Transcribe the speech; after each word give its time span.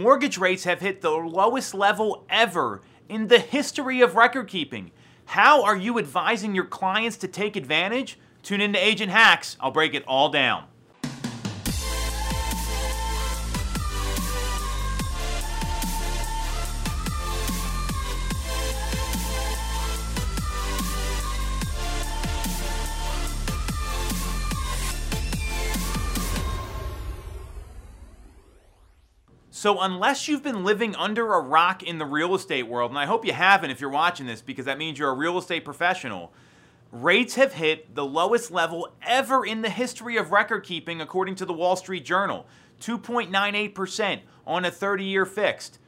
Mortgage 0.00 0.38
rates 0.38 0.64
have 0.64 0.80
hit 0.80 1.02
the 1.02 1.10
lowest 1.10 1.74
level 1.74 2.24
ever 2.30 2.80
in 3.10 3.28
the 3.28 3.38
history 3.38 4.00
of 4.00 4.16
record 4.16 4.48
keeping. 4.48 4.92
How 5.26 5.62
are 5.62 5.76
you 5.76 5.98
advising 5.98 6.54
your 6.54 6.64
clients 6.64 7.18
to 7.18 7.28
take 7.28 7.54
advantage? 7.54 8.18
Tune 8.42 8.62
in 8.62 8.72
to 8.72 8.78
Agent 8.78 9.12
Hacks. 9.12 9.58
I'll 9.60 9.70
break 9.70 9.92
it 9.92 10.02
all 10.06 10.30
down. 10.30 10.64
So, 29.52 29.80
unless 29.80 30.28
you've 30.28 30.44
been 30.44 30.62
living 30.62 30.94
under 30.94 31.34
a 31.34 31.40
rock 31.40 31.82
in 31.82 31.98
the 31.98 32.04
real 32.04 32.36
estate 32.36 32.68
world, 32.68 32.92
and 32.92 32.98
I 32.98 33.06
hope 33.06 33.26
you 33.26 33.32
haven't 33.32 33.72
if 33.72 33.80
you're 33.80 33.90
watching 33.90 34.26
this 34.26 34.40
because 34.40 34.66
that 34.66 34.78
means 34.78 34.96
you're 34.96 35.10
a 35.10 35.14
real 35.14 35.38
estate 35.38 35.64
professional, 35.64 36.32
rates 36.92 37.34
have 37.34 37.54
hit 37.54 37.96
the 37.96 38.04
lowest 38.04 38.52
level 38.52 38.94
ever 39.02 39.44
in 39.44 39.62
the 39.62 39.68
history 39.68 40.16
of 40.16 40.30
record 40.30 40.60
keeping, 40.60 41.00
according 41.00 41.34
to 41.34 41.44
the 41.44 41.52
Wall 41.52 41.74
Street 41.74 42.04
Journal 42.04 42.46
2.98% 42.80 44.20
on 44.46 44.64
a 44.64 44.70
30 44.70 45.04
year 45.04 45.26
fixed. 45.26 45.80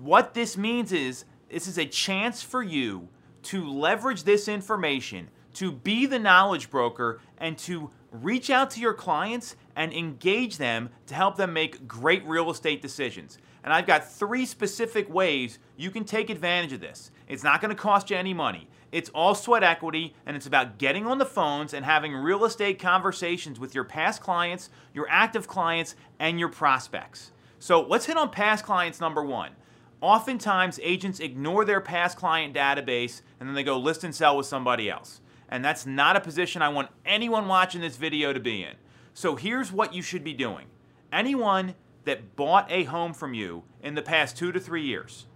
What 0.00 0.34
this 0.34 0.56
means 0.56 0.92
is 0.92 1.24
this 1.50 1.66
is 1.66 1.78
a 1.78 1.86
chance 1.86 2.42
for 2.42 2.62
you 2.62 3.08
to 3.44 3.68
leverage 3.68 4.22
this 4.22 4.46
information, 4.46 5.30
to 5.54 5.72
be 5.72 6.06
the 6.06 6.20
knowledge 6.20 6.70
broker, 6.70 7.20
and 7.38 7.58
to 7.58 7.90
reach 8.12 8.50
out 8.50 8.70
to 8.70 8.80
your 8.80 8.94
clients 8.94 9.56
and 9.76 9.92
engage 9.92 10.58
them 10.58 10.90
to 11.06 11.14
help 11.14 11.36
them 11.36 11.52
make 11.52 11.86
great 11.86 12.24
real 12.26 12.50
estate 12.50 12.82
decisions. 12.82 13.38
And 13.62 13.72
I've 13.72 13.86
got 13.86 14.10
three 14.10 14.46
specific 14.46 15.12
ways 15.12 15.58
you 15.76 15.90
can 15.90 16.04
take 16.04 16.30
advantage 16.30 16.72
of 16.72 16.80
this. 16.80 17.10
It's 17.28 17.42
not 17.42 17.60
going 17.60 17.74
to 17.74 17.80
cost 17.80 18.10
you 18.10 18.16
any 18.16 18.34
money. 18.34 18.68
It's 18.92 19.10
all 19.10 19.34
sweat 19.34 19.64
equity, 19.64 20.14
and 20.24 20.36
it's 20.36 20.46
about 20.46 20.78
getting 20.78 21.06
on 21.06 21.18
the 21.18 21.26
phones 21.26 21.74
and 21.74 21.84
having 21.84 22.14
real 22.14 22.44
estate 22.44 22.78
conversations 22.78 23.58
with 23.58 23.74
your 23.74 23.82
past 23.82 24.20
clients, 24.20 24.70
your 24.92 25.06
active 25.08 25.48
clients, 25.48 25.96
and 26.20 26.38
your 26.38 26.48
prospects. 26.48 27.32
So 27.58 27.80
let's 27.80 28.06
hit 28.06 28.16
on 28.16 28.30
past 28.30 28.64
clients 28.64 29.00
number 29.00 29.24
one. 29.24 29.52
Oftentimes, 30.00 30.78
agents 30.82 31.18
ignore 31.18 31.64
their 31.64 31.80
past 31.80 32.18
client 32.18 32.54
database 32.54 33.22
and 33.40 33.48
then 33.48 33.54
they 33.54 33.64
go 33.64 33.78
list 33.78 34.04
and 34.04 34.14
sell 34.14 34.36
with 34.36 34.44
somebody 34.44 34.90
else. 34.90 35.22
And 35.48 35.64
that's 35.64 35.86
not 35.86 36.14
a 36.14 36.20
position 36.20 36.60
I 36.60 36.68
want 36.68 36.90
anyone 37.06 37.48
watching 37.48 37.80
this 37.80 37.96
video 37.96 38.32
to 38.34 38.38
be 38.38 38.62
in. 38.62 38.74
So 39.14 39.36
here's 39.36 39.70
what 39.70 39.94
you 39.94 40.02
should 40.02 40.24
be 40.24 40.34
doing. 40.34 40.66
Anyone 41.12 41.76
that 42.04 42.34
bought 42.34 42.70
a 42.70 42.82
home 42.84 43.14
from 43.14 43.32
you 43.32 43.62
in 43.80 43.94
the 43.94 44.02
past 44.02 44.36
two 44.36 44.50
to 44.50 44.58
three 44.58 44.82
years, 44.82 45.26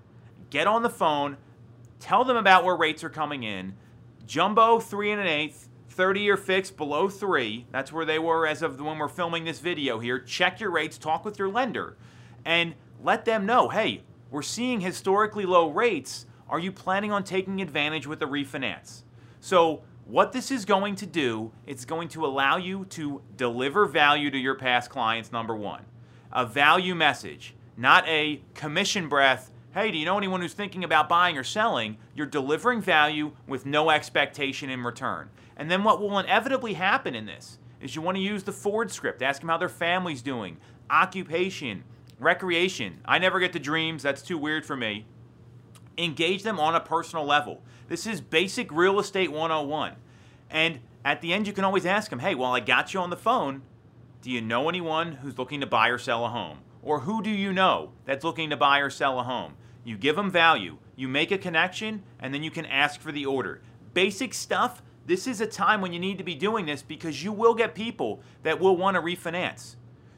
get 0.50 0.66
on 0.66 0.82
the 0.82 0.90
phone, 0.90 1.36
tell 2.00 2.24
them 2.24 2.36
about 2.36 2.64
where 2.64 2.76
rates 2.76 3.04
are 3.04 3.08
coming 3.08 3.44
in. 3.44 3.74
Jumbo, 4.26 4.80
three 4.80 5.12
and 5.12 5.20
an 5.20 5.28
eighth, 5.28 5.68
30 5.90 6.20
year 6.20 6.36
fix 6.36 6.72
below 6.72 7.08
three. 7.08 7.66
That's 7.70 7.92
where 7.92 8.04
they 8.04 8.18
were 8.18 8.48
as 8.48 8.62
of 8.62 8.80
when 8.80 8.98
we're 8.98 9.08
filming 9.08 9.44
this 9.44 9.60
video 9.60 10.00
here. 10.00 10.18
Check 10.18 10.58
your 10.58 10.72
rates, 10.72 10.98
talk 10.98 11.24
with 11.24 11.38
your 11.38 11.48
lender, 11.48 11.96
and 12.44 12.74
let 13.02 13.24
them 13.24 13.46
know 13.46 13.68
hey, 13.68 14.02
we're 14.30 14.42
seeing 14.42 14.80
historically 14.80 15.46
low 15.46 15.70
rates. 15.70 16.26
Are 16.48 16.58
you 16.58 16.72
planning 16.72 17.12
on 17.12 17.22
taking 17.22 17.62
advantage 17.62 18.08
with 18.08 18.20
a 18.22 18.26
refinance? 18.26 19.02
So 19.40 19.82
what 20.08 20.32
this 20.32 20.50
is 20.50 20.64
going 20.64 20.94
to 20.96 21.06
do, 21.06 21.52
it's 21.66 21.84
going 21.84 22.08
to 22.08 22.24
allow 22.24 22.56
you 22.56 22.86
to 22.86 23.20
deliver 23.36 23.84
value 23.84 24.30
to 24.30 24.38
your 24.38 24.54
past 24.54 24.88
clients, 24.88 25.30
number 25.30 25.54
one. 25.54 25.84
A 26.32 26.46
value 26.46 26.94
message, 26.94 27.54
not 27.76 28.08
a 28.08 28.40
commission 28.54 29.10
breath. 29.10 29.50
Hey, 29.74 29.90
do 29.90 29.98
you 29.98 30.06
know 30.06 30.16
anyone 30.16 30.40
who's 30.40 30.54
thinking 30.54 30.82
about 30.82 31.10
buying 31.10 31.36
or 31.36 31.44
selling? 31.44 31.98
You're 32.14 32.26
delivering 32.26 32.80
value 32.80 33.32
with 33.46 33.66
no 33.66 33.90
expectation 33.90 34.70
in 34.70 34.82
return. 34.82 35.28
And 35.58 35.70
then 35.70 35.84
what 35.84 36.00
will 36.00 36.18
inevitably 36.18 36.72
happen 36.72 37.14
in 37.14 37.26
this 37.26 37.58
is 37.82 37.94
you 37.94 38.00
want 38.00 38.16
to 38.16 38.22
use 38.22 38.44
the 38.44 38.52
Ford 38.52 38.90
script. 38.90 39.20
Ask 39.20 39.42
them 39.42 39.50
how 39.50 39.58
their 39.58 39.68
family's 39.68 40.22
doing, 40.22 40.56
occupation, 40.88 41.84
recreation. 42.18 43.00
I 43.04 43.18
never 43.18 43.40
get 43.40 43.52
the 43.52 43.58
dreams, 43.58 44.02
that's 44.02 44.22
too 44.22 44.38
weird 44.38 44.64
for 44.64 44.74
me. 44.74 45.04
Engage 45.98 46.44
them 46.44 46.60
on 46.60 46.74
a 46.74 46.80
personal 46.80 47.26
level. 47.26 47.60
This 47.88 48.06
is 48.06 48.20
basic 48.20 48.70
real 48.72 49.00
estate 49.00 49.32
101. 49.32 49.94
And 50.48 50.78
at 51.04 51.20
the 51.20 51.32
end, 51.32 51.46
you 51.46 51.52
can 51.52 51.64
always 51.64 51.84
ask 51.84 52.08
them, 52.08 52.20
hey, 52.20 52.34
while 52.34 52.52
I 52.52 52.60
got 52.60 52.94
you 52.94 53.00
on 53.00 53.10
the 53.10 53.16
phone. 53.16 53.62
Do 54.22 54.30
you 54.30 54.40
know 54.40 54.68
anyone 54.68 55.12
who's 55.12 55.38
looking 55.38 55.60
to 55.60 55.66
buy 55.66 55.88
or 55.88 55.98
sell 55.98 56.24
a 56.24 56.28
home? 56.28 56.58
Or 56.82 57.00
who 57.00 57.22
do 57.22 57.30
you 57.30 57.52
know 57.52 57.92
that's 58.04 58.24
looking 58.24 58.50
to 58.50 58.56
buy 58.56 58.78
or 58.78 58.90
sell 58.90 59.18
a 59.18 59.22
home? 59.22 59.54
You 59.84 59.96
give 59.96 60.16
them 60.16 60.30
value, 60.30 60.78
you 60.96 61.08
make 61.08 61.30
a 61.30 61.38
connection, 61.38 62.02
and 62.20 62.34
then 62.34 62.42
you 62.42 62.50
can 62.50 62.66
ask 62.66 63.00
for 63.00 63.12
the 63.12 63.26
order. 63.26 63.62
Basic 63.94 64.34
stuff. 64.34 64.82
This 65.06 65.26
is 65.26 65.40
a 65.40 65.46
time 65.46 65.80
when 65.80 65.92
you 65.92 65.98
need 65.98 66.18
to 66.18 66.24
be 66.24 66.34
doing 66.34 66.66
this 66.66 66.82
because 66.82 67.24
you 67.24 67.32
will 67.32 67.54
get 67.54 67.74
people 67.74 68.20
that 68.42 68.60
will 68.60 68.76
want 68.76 68.96
to 68.96 69.00
refinance. 69.00 69.76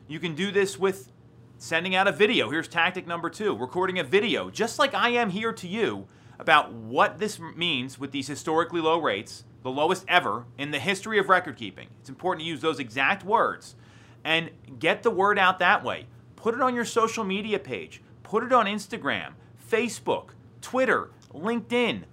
You 0.08 0.18
can 0.18 0.34
do 0.34 0.50
this 0.50 0.78
with 0.78 1.12
sending 1.60 1.94
out 1.94 2.09
a 2.09 2.12
video. 2.12 2.48
Here's 2.50 2.69
tactic 2.69 3.06
number 3.06 3.28
two 3.28 3.54
recording 3.54 3.98
a 3.98 4.04
video, 4.04 4.48
just 4.48 4.78
like 4.78 4.94
I 4.94 5.10
am 5.10 5.28
here 5.28 5.53
to 5.53 5.69
you 5.69 6.09
about 6.38 6.72
what 6.72 7.19
this 7.19 7.38
means 7.38 7.98
with 7.98 8.12
these 8.12 8.26
historically 8.26 8.81
low 8.81 8.98
rates, 8.98 9.44
the 9.62 9.71
lowest 9.71 10.06
ever 10.09 10.47
in 10.56 10.71
the 10.71 10.78
history 10.78 11.19
of 11.19 11.28
record 11.28 11.59
keeping. 11.59 11.88
It's 12.00 12.09
important 12.09 12.44
to 12.44 12.48
use 12.48 12.62
those 12.62 12.78
exact 12.78 13.25
words 13.25 13.76
and 14.25 14.50
get 14.78 15.03
the 15.03 15.10
word 15.10 15.38
out 15.38 15.59
that 15.59 15.84
way. 15.84 16.06
Put 16.34 16.54
it 16.54 16.62
on 16.62 16.75
your 16.75 16.87
social 16.87 17.25
media 17.25 17.59
page, 17.59 18.00
put 18.22 18.42
it 18.42 18.54
on 18.54 18.65
Instagram, 18.65 19.32
Facebook, 19.71 20.31
Twitter, 20.62 21.10
LinkedIn. 21.34 22.04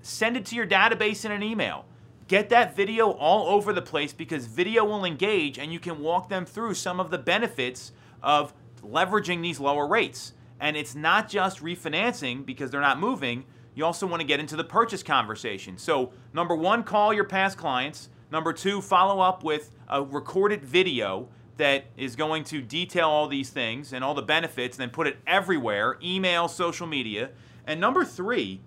Send 0.00 0.38
it 0.38 0.46
to 0.46 0.56
your 0.56 0.66
database 0.66 1.26
in 1.26 1.32
an 1.32 1.42
email. 1.42 1.84
Get 2.28 2.48
that 2.48 2.74
video 2.74 3.10
all 3.10 3.54
over 3.54 3.74
the 3.74 3.82
place 3.82 4.14
because 4.14 4.46
video 4.46 4.86
will 4.86 5.04
engage 5.04 5.58
and 5.58 5.70
you 5.70 5.78
can 5.80 6.00
walk 6.00 6.30
them 6.30 6.46
through 6.46 6.74
some 6.74 6.98
of 6.98 7.10
the 7.10 7.18
benefits 7.18 7.92
of 8.22 8.54
leveraging 8.90 9.42
these 9.42 9.60
lower 9.60 9.86
rates. 9.86 10.32
And 10.58 10.76
it's 10.76 10.94
not 10.94 11.28
just 11.28 11.62
refinancing 11.62 12.46
because 12.46 12.70
they're 12.70 12.80
not 12.80 12.98
moving, 12.98 13.44
you 13.74 13.84
also 13.84 14.06
want 14.06 14.20
to 14.20 14.26
get 14.26 14.40
into 14.40 14.56
the 14.56 14.64
purchase 14.64 15.02
conversation. 15.02 15.76
So, 15.76 16.12
number 16.32 16.56
one, 16.56 16.82
call 16.82 17.12
your 17.12 17.24
past 17.24 17.58
clients. 17.58 18.08
Number 18.32 18.54
two, 18.54 18.80
follow 18.80 19.20
up 19.20 19.44
with 19.44 19.70
a 19.88 20.02
recorded 20.02 20.64
video 20.64 21.28
that 21.58 21.84
is 21.96 22.16
going 22.16 22.44
to 22.44 22.62
detail 22.62 23.08
all 23.08 23.28
these 23.28 23.50
things 23.50 23.92
and 23.92 24.02
all 24.02 24.14
the 24.14 24.22
benefits, 24.22 24.76
and 24.76 24.82
then 24.82 24.90
put 24.90 25.06
it 25.06 25.18
everywhere 25.26 25.98
email, 26.02 26.48
social 26.48 26.86
media. 26.86 27.30
And 27.66 27.80
number 27.80 28.04
three, 28.04 28.60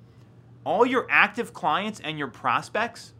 all 0.64 0.86
your 0.86 1.08
active 1.10 1.54
clients 1.54 2.00
and 2.00 2.18
your 2.18 2.28
prospects 2.28 3.14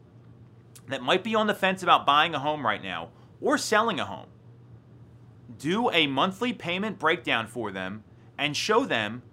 that 0.88 1.02
might 1.02 1.24
be 1.24 1.36
on 1.36 1.48
the 1.48 1.54
fence 1.54 1.82
about 1.82 2.06
buying 2.06 2.36
a 2.36 2.40
home 2.40 2.66
right 2.66 2.84
now 2.84 3.10
or 3.42 3.58
selling 3.58 4.00
a 4.00 4.06
home, 4.06 4.28
do 5.58 5.90
a 5.92 6.08
monthly 6.08 6.54
payment 6.54 7.00
breakdown 7.00 7.48
for 7.48 7.72
them 7.72 8.04
and 8.38 8.56
show 8.56 8.86
them 8.86 9.24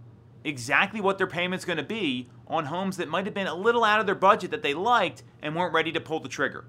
exactly 0.45 1.01
what 1.01 1.19
their 1.19 1.27
payment's 1.27 1.65
going 1.65 1.77
to 1.77 1.83
be 1.83 2.29
on 2.47 2.67
homes 2.67 2.97
that 2.97 3.09
might 3.09 3.25
have 3.25 3.35
been 3.35 3.47
a 3.47 3.55
little 3.55 3.85
out 3.85 4.01
of 4.01 4.07
their 4.07 4.15
budget 4.15 4.51
that 4.51 4.63
they 4.63 4.75
liked 4.75 5.23
and 5.43 5.55
weren't 5.55 5.75
ready 5.75 5.93
to 5.93 6.01
pull 6.01 6.21
the 6.21 6.29
trigger. 6.29 6.65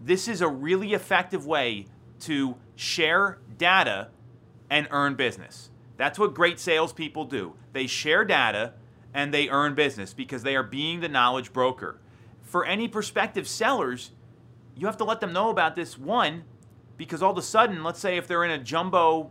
This 0.00 0.26
is 0.26 0.40
a 0.40 0.48
really 0.48 0.94
effective 0.94 1.46
way 1.46 1.86
to 2.20 2.56
share 2.74 3.38
data 3.56 4.08
and 4.68 4.88
earn 4.90 5.14
business. 5.14 5.70
That's 5.96 6.18
what 6.18 6.34
great 6.34 6.58
salespeople 6.58 7.26
do. 7.26 7.54
They 7.72 7.86
share 7.86 8.24
data 8.24 8.74
and 9.14 9.32
they 9.32 9.48
earn 9.48 9.74
business 9.74 10.12
because 10.12 10.42
they 10.42 10.56
are 10.56 10.62
being 10.62 11.00
the 11.00 11.08
knowledge 11.08 11.52
broker. 11.52 12.00
For 12.42 12.64
any 12.64 12.88
prospective 12.88 13.46
sellers, 13.46 14.10
you 14.74 14.86
have 14.86 14.96
to 14.96 15.04
let 15.04 15.20
them 15.20 15.32
know 15.32 15.50
about 15.50 15.76
this 15.76 15.98
one 15.98 16.44
because 16.96 17.22
all 17.22 17.32
of 17.32 17.38
a 17.38 17.42
sudden, 17.42 17.82
let's 17.82 18.00
say 18.00 18.16
if 18.16 18.26
they're 18.26 18.44
in 18.44 18.50
a 18.50 18.58
jumbo 18.58 19.30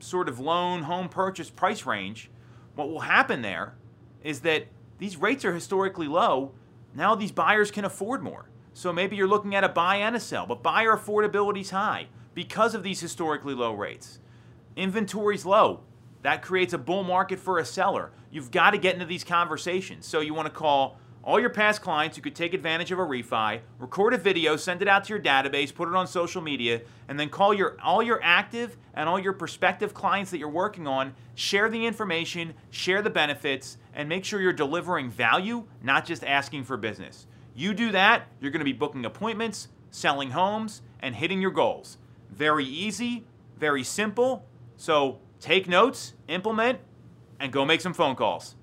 sort 0.00 0.28
of 0.28 0.40
loan 0.40 0.82
home 0.82 1.08
purchase 1.08 1.50
price 1.50 1.86
range, 1.86 2.30
what 2.74 2.88
will 2.88 3.00
happen 3.00 3.42
there 3.42 3.74
is 4.22 4.40
that 4.40 4.66
these 4.98 5.16
rates 5.16 5.44
are 5.44 5.54
historically 5.54 6.08
low. 6.08 6.52
Now 6.94 7.14
these 7.14 7.32
buyers 7.32 7.70
can 7.70 7.84
afford 7.84 8.22
more. 8.22 8.48
So 8.74 8.92
maybe 8.92 9.16
you're 9.16 9.28
looking 9.28 9.54
at 9.54 9.64
a 9.64 9.68
buy 9.68 9.96
and 9.96 10.16
a 10.16 10.20
sell, 10.20 10.46
but 10.46 10.62
buyer 10.62 10.96
affordability 10.96 11.60
is 11.60 11.70
high 11.70 12.06
because 12.34 12.74
of 12.74 12.82
these 12.82 13.00
historically 13.00 13.54
low 13.54 13.74
rates. 13.74 14.20
Inventory's 14.76 15.44
low. 15.44 15.80
That 16.22 16.40
creates 16.40 16.72
a 16.72 16.78
bull 16.78 17.02
market 17.02 17.38
for 17.38 17.58
a 17.58 17.64
seller. 17.64 18.12
You've 18.30 18.50
got 18.50 18.70
to 18.70 18.78
get 18.78 18.94
into 18.94 19.04
these 19.04 19.24
conversations. 19.24 20.06
So 20.06 20.20
you 20.20 20.34
want 20.34 20.46
to 20.46 20.54
call 20.54 20.98
all 21.24 21.38
your 21.38 21.50
past 21.50 21.82
clients 21.82 22.16
who 22.16 22.22
could 22.22 22.34
take 22.34 22.52
advantage 22.52 22.90
of 22.90 22.98
a 22.98 23.02
refi, 23.02 23.60
record 23.78 24.14
a 24.14 24.18
video, 24.18 24.56
send 24.56 24.82
it 24.82 24.88
out 24.88 25.04
to 25.04 25.10
your 25.10 25.22
database, 25.22 25.72
put 25.72 25.88
it 25.88 25.94
on 25.94 26.06
social 26.06 26.42
media, 26.42 26.80
and 27.08 27.18
then 27.18 27.28
call 27.28 27.54
your 27.54 27.76
all 27.82 28.02
your 28.02 28.20
active 28.22 28.76
and 28.94 29.08
all 29.08 29.18
your 29.18 29.32
prospective 29.32 29.94
clients 29.94 30.30
that 30.30 30.38
you're 30.38 30.48
working 30.48 30.86
on, 30.86 31.14
share 31.34 31.68
the 31.68 31.86
information, 31.86 32.54
share 32.70 33.02
the 33.02 33.10
benefits, 33.10 33.78
and 33.94 34.08
make 34.08 34.24
sure 34.24 34.40
you're 34.40 34.52
delivering 34.52 35.10
value, 35.10 35.64
not 35.82 36.04
just 36.04 36.24
asking 36.24 36.64
for 36.64 36.76
business. 36.76 37.26
You 37.54 37.74
do 37.74 37.92
that, 37.92 38.26
you're 38.40 38.50
going 38.50 38.60
to 38.60 38.64
be 38.64 38.72
booking 38.72 39.04
appointments, 39.04 39.68
selling 39.90 40.30
homes, 40.30 40.82
and 41.00 41.14
hitting 41.14 41.40
your 41.40 41.50
goals. 41.50 41.98
Very 42.30 42.64
easy, 42.64 43.24
very 43.58 43.84
simple. 43.84 44.46
So 44.76 45.20
take 45.38 45.68
notes, 45.68 46.14
implement, 46.28 46.80
and 47.38 47.52
go 47.52 47.64
make 47.64 47.80
some 47.80 47.94
phone 47.94 48.16
calls. 48.16 48.56